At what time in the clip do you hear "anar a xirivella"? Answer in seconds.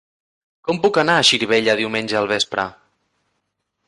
1.01-1.75